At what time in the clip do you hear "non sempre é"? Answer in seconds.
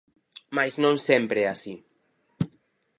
0.83-1.47